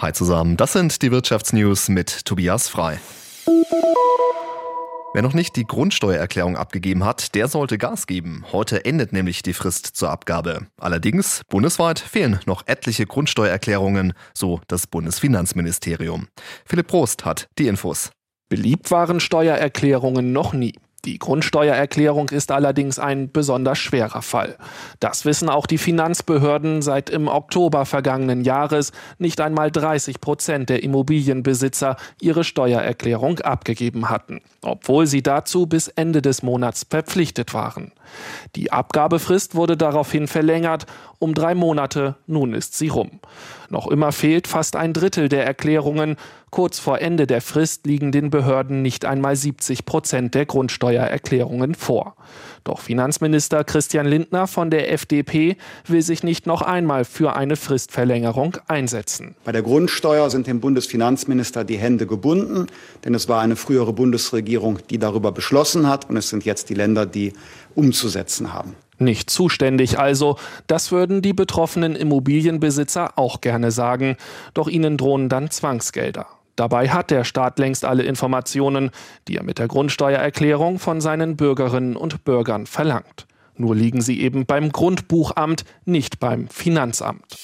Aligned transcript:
Hi 0.00 0.12
zusammen, 0.12 0.56
das 0.56 0.74
sind 0.74 1.02
die 1.02 1.10
Wirtschaftsnews 1.10 1.88
mit 1.88 2.24
Tobias 2.24 2.68
Frei. 2.68 3.00
Wer 5.12 5.22
noch 5.22 5.34
nicht 5.34 5.56
die 5.56 5.64
Grundsteuererklärung 5.64 6.56
abgegeben 6.56 7.04
hat, 7.04 7.34
der 7.34 7.48
sollte 7.48 7.78
Gas 7.78 8.06
geben. 8.06 8.44
Heute 8.52 8.84
endet 8.84 9.12
nämlich 9.12 9.42
die 9.42 9.54
Frist 9.54 9.96
zur 9.96 10.10
Abgabe. 10.10 10.68
Allerdings, 10.80 11.42
bundesweit 11.48 11.98
fehlen 11.98 12.38
noch 12.46 12.62
etliche 12.66 13.06
Grundsteuererklärungen, 13.06 14.12
so 14.34 14.60
das 14.68 14.86
Bundesfinanzministerium. 14.86 16.28
Philipp 16.64 16.86
Prost 16.86 17.24
hat 17.24 17.48
die 17.58 17.66
Infos. 17.66 18.12
Beliebt 18.48 18.92
waren 18.92 19.18
Steuererklärungen 19.18 20.32
noch 20.32 20.52
nie. 20.52 20.74
Die 21.08 21.18
Grundsteuererklärung 21.18 22.28
ist 22.28 22.50
allerdings 22.50 22.98
ein 22.98 23.32
besonders 23.32 23.78
schwerer 23.78 24.20
Fall. 24.20 24.58
Das 25.00 25.24
wissen 25.24 25.48
auch 25.48 25.64
die 25.64 25.78
Finanzbehörden 25.78 26.82
seit 26.82 27.08
im 27.08 27.28
Oktober 27.28 27.86
vergangenen 27.86 28.44
Jahres 28.44 28.92
nicht 29.16 29.40
einmal 29.40 29.70
30 29.70 30.20
Prozent 30.20 30.68
der 30.68 30.82
Immobilienbesitzer 30.82 31.96
ihre 32.20 32.44
Steuererklärung 32.44 33.38
abgegeben 33.38 34.10
hatten, 34.10 34.42
obwohl 34.60 35.06
sie 35.06 35.22
dazu 35.22 35.66
bis 35.66 35.88
Ende 35.88 36.20
des 36.20 36.42
Monats 36.42 36.84
verpflichtet 36.90 37.54
waren. 37.54 37.92
Die 38.54 38.70
Abgabefrist 38.70 39.54
wurde 39.54 39.78
daraufhin 39.78 40.28
verlängert 40.28 40.84
um 41.18 41.32
drei 41.32 41.54
Monate, 41.54 42.16
nun 42.26 42.52
ist 42.52 42.76
sie 42.76 42.88
rum. 42.88 43.20
Noch 43.70 43.86
immer 43.88 44.12
fehlt 44.12 44.46
fast 44.46 44.76
ein 44.76 44.92
Drittel 44.92 45.28
der 45.28 45.44
Erklärungen. 45.44 46.16
Kurz 46.50 46.78
vor 46.78 47.00
Ende 47.00 47.26
der 47.26 47.40
Frist 47.40 47.86
liegen 47.86 48.12
den 48.12 48.30
Behörden 48.30 48.82
nicht 48.82 49.04
einmal 49.04 49.36
70 49.36 49.84
Prozent 49.84 50.34
der 50.34 50.46
Grundsteuererklärungen 50.46 51.74
vor. 51.74 52.16
Doch 52.64 52.80
Finanzminister 52.80 53.64
Christian 53.64 54.06
Lindner 54.06 54.46
von 54.46 54.70
der 54.70 54.92
FDP 54.92 55.56
will 55.86 56.02
sich 56.02 56.22
nicht 56.22 56.46
noch 56.46 56.62
einmal 56.62 57.04
für 57.04 57.34
eine 57.36 57.56
Fristverlängerung 57.56 58.56
einsetzen. 58.66 59.34
Bei 59.44 59.52
der 59.52 59.62
Grundsteuer 59.62 60.30
sind 60.30 60.46
dem 60.46 60.60
Bundesfinanzminister 60.60 61.64
die 61.64 61.78
Hände 61.78 62.06
gebunden, 62.06 62.66
denn 63.04 63.14
es 63.14 63.28
war 63.28 63.40
eine 63.40 63.56
frühere 63.56 63.92
Bundesregierung, 63.92 64.78
die 64.90 64.98
darüber 64.98 65.32
beschlossen 65.32 65.86
hat, 65.86 66.08
und 66.08 66.16
es 66.16 66.28
sind 66.28 66.44
jetzt 66.44 66.70
die 66.70 66.74
Länder, 66.74 67.06
die 67.06 67.32
umzusetzen 67.74 68.52
haben. 68.52 68.74
Nicht 68.98 69.30
zuständig 69.30 69.98
also, 69.98 70.36
das 70.66 70.90
würden 70.90 71.22
die 71.22 71.32
betroffenen 71.32 71.94
Immobilienbesitzer 71.94 73.16
auch 73.16 73.40
gerne 73.40 73.70
sagen, 73.70 74.16
doch 74.54 74.66
ihnen 74.68 74.96
drohen 74.96 75.28
dann 75.28 75.50
Zwangsgelder. 75.50 76.26
Dabei 76.58 76.88
hat 76.88 77.12
der 77.12 77.22
Staat 77.22 77.60
längst 77.60 77.84
alle 77.84 78.02
Informationen, 78.02 78.90
die 79.28 79.36
er 79.36 79.44
mit 79.44 79.60
der 79.60 79.68
Grundsteuererklärung 79.68 80.80
von 80.80 81.00
seinen 81.00 81.36
Bürgerinnen 81.36 81.94
und 81.94 82.24
Bürgern 82.24 82.66
verlangt. 82.66 83.28
Nur 83.54 83.76
liegen 83.76 84.00
sie 84.00 84.20
eben 84.20 84.44
beim 84.44 84.72
Grundbuchamt, 84.72 85.64
nicht 85.84 86.18
beim 86.18 86.48
Finanzamt. 86.48 87.36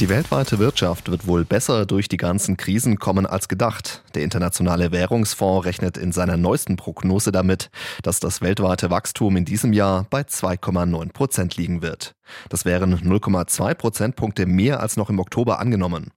Die 0.00 0.08
weltweite 0.08 0.58
Wirtschaft 0.58 1.10
wird 1.10 1.26
wohl 1.26 1.44
besser 1.44 1.84
durch 1.84 2.08
die 2.08 2.16
ganzen 2.16 2.56
Krisen 2.56 2.98
kommen 2.98 3.26
als 3.26 3.48
gedacht. 3.48 4.02
Der 4.14 4.22
Internationale 4.22 4.92
Währungsfonds 4.92 5.66
rechnet 5.66 5.98
in 5.98 6.10
seiner 6.10 6.38
neuesten 6.38 6.76
Prognose 6.76 7.32
damit, 7.32 7.68
dass 8.02 8.18
das 8.18 8.40
weltweite 8.40 8.88
Wachstum 8.88 9.36
in 9.36 9.44
diesem 9.44 9.74
Jahr 9.74 10.06
bei 10.08 10.22
2,9 10.22 11.12
Prozent 11.12 11.58
liegen 11.58 11.82
wird. 11.82 12.14
Das 12.48 12.64
wären 12.64 12.94
0,2 12.94 13.74
Prozentpunkte 13.74 14.46
mehr 14.46 14.80
als 14.80 14.96
noch 14.96 15.10
im 15.10 15.18
Oktober 15.18 15.58
angenommen. 15.60 16.12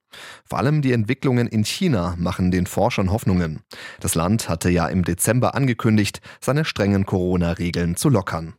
Vor 0.45 0.59
allem 0.59 0.81
die 0.81 0.94
Entwicklungen 0.94 1.47
in 1.47 1.66
China 1.66 2.16
machen 2.18 2.52
den 2.52 2.68
Forschern 2.68 3.12
Hoffnungen. 3.12 3.64
Das 4.00 4.16
Land 4.16 4.47
hatte 4.47 4.70
ja 4.70 4.88
im 4.88 5.03
Dezember 5.03 5.56
angekündigt, 5.56 6.22
seine 6.40 6.64
strengen 6.64 7.06
Corona-Regeln 7.06 7.97
zu 7.97 8.08
lockern. 8.08 8.53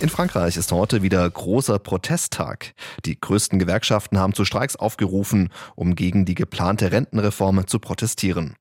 In 0.00 0.08
Frankreich 0.08 0.56
ist 0.56 0.72
heute 0.72 1.02
wieder 1.02 1.28
großer 1.28 1.78
Protesttag. 1.78 2.72
Die 3.04 3.20
größten 3.20 3.58
Gewerkschaften 3.58 4.18
haben 4.18 4.32
zu 4.32 4.46
Streiks 4.46 4.74
aufgerufen, 4.74 5.50
um 5.76 5.94
gegen 5.94 6.24
die 6.24 6.34
geplante 6.34 6.90
Rentenreform 6.90 7.66
zu 7.66 7.78
protestieren. 7.78 8.56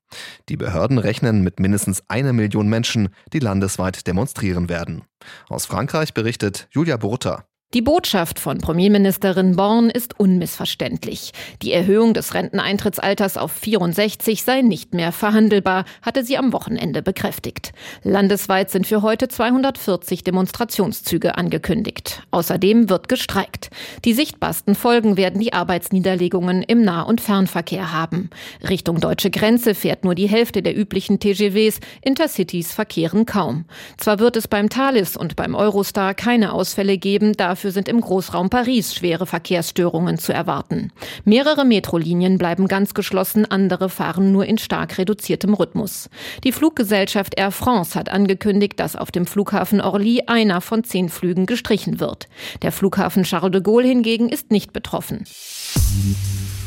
Die 0.50 0.58
Behörden 0.58 0.98
rechnen 0.98 1.42
mit 1.42 1.62
mindestens 1.62 2.04
einer 2.10 2.34
Million 2.34 2.67
Menschen, 2.67 3.08
die 3.32 3.40
landesweit 3.40 4.05
demonstrieren 4.05 4.67
werden. 4.67 5.04
Aus 5.48 5.66
Frankreich 5.66 6.14
berichtet 6.14 6.67
Julia 6.72 6.98
Burta. 6.98 7.45
Die 7.75 7.83
Botschaft 7.83 8.39
von 8.39 8.57
Premierministerin 8.57 9.55
Born 9.55 9.91
ist 9.91 10.19
unmissverständlich. 10.19 11.33
Die 11.61 11.71
Erhöhung 11.71 12.15
des 12.15 12.33
Renteneintrittsalters 12.33 13.37
auf 13.37 13.52
64 13.52 14.41
sei 14.41 14.63
nicht 14.63 14.95
mehr 14.95 15.11
verhandelbar, 15.11 15.85
hatte 16.02 16.23
sie 16.23 16.39
am 16.39 16.52
Wochenende 16.52 17.03
bekräftigt. 17.03 17.73
Landesweit 18.02 18.71
sind 18.71 18.87
für 18.87 19.03
heute 19.03 19.27
240 19.27 20.23
Demonstrationszüge 20.23 21.37
angekündigt. 21.37 22.23
Außerdem 22.31 22.89
wird 22.89 23.07
gestreikt. 23.07 23.69
Die 24.03 24.13
sichtbarsten 24.13 24.73
Folgen 24.73 25.15
werden 25.15 25.39
die 25.39 25.53
Arbeitsniederlegungen 25.53 26.63
im 26.63 26.83
Nah- 26.83 27.03
und 27.03 27.21
Fernverkehr 27.21 27.93
haben. 27.93 28.31
Richtung 28.67 28.99
deutsche 28.99 29.30
Grenze 29.30 29.75
fährt 29.75 30.03
nur 30.03 30.15
die 30.15 30.27
Hälfte 30.27 30.63
der 30.63 30.75
üblichen 30.75 31.19
TGWs, 31.19 31.81
Intercities 32.01 32.73
verkehren 32.73 33.27
kaum. 33.27 33.65
Zwar 33.97 34.17
wird 34.17 34.37
es 34.37 34.47
beim 34.47 34.69
Thalys 34.69 35.15
und 35.15 35.36
beim 35.36 35.53
Eurostar 35.53 36.15
keine 36.15 36.51
Ausfälle 36.51 36.97
geben, 36.97 37.33
Dafür 37.33 37.58
sind 37.61 37.89
im 37.89 38.02
Großraum 38.02 38.49
Paris 38.49 38.95
schwere 38.95 39.25
Verkehrsstörungen 39.25 40.17
zu 40.17 40.33
erwarten. 40.33 40.92
Mehrere 41.25 41.65
Metrolinien 41.65 42.37
bleiben 42.37 42.67
ganz 42.67 42.93
geschlossen, 42.93 43.45
andere 43.45 43.89
fahren 43.89 44.31
nur 44.31 44.45
in 44.45 44.58
stark 44.58 44.97
reduziertem 44.97 45.53
Rhythmus. 45.53 46.09
Die 46.43 46.52
Fluggesellschaft 46.52 47.37
Air 47.37 47.52
France 47.52 47.99
hat 47.99 48.09
angekündigt, 48.09 48.80
dass 48.80 48.95
auf 48.95 49.11
dem 49.11 49.25
Flughafen 49.25 49.81
Orly 49.81 50.23
einer 50.27 50.61
von 50.61 50.83
zehn 50.83 51.09
Flügen 51.09 51.45
gestrichen 51.45 51.99
wird. 51.99 52.30
Der 52.61 52.71
Flughafen 52.71 53.23
Charles 53.23 53.52
de 53.52 53.61
Gaulle 53.61 53.87
hingegen 53.87 54.30
ist 54.30 54.52
nicht 54.52 54.71
betroffen. 54.71 55.25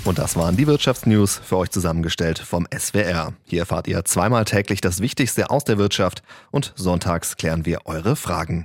Und 0.04 0.18
das 0.18 0.36
waren 0.36 0.56
die 0.56 0.66
Wirtschaftsnews 0.66 1.40
für 1.44 1.56
euch 1.58 1.70
zusammengestellt 1.70 2.38
vom 2.38 2.66
SWR. 2.76 3.34
Hier 3.44 3.60
erfahrt 3.60 3.86
ihr 3.86 4.04
zweimal 4.04 4.44
täglich 4.44 4.80
das 4.80 5.00
Wichtigste 5.00 5.50
aus 5.50 5.64
der 5.64 5.78
Wirtschaft 5.78 6.22
und 6.50 6.72
sonntags 6.74 7.36
klären 7.36 7.64
wir 7.66 7.86
eure 7.86 8.16
Fragen. 8.16 8.60